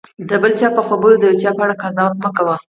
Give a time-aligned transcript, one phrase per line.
[0.29, 2.55] د بل چا په خبرو د یو چا په اړه قضاوت مه کوه.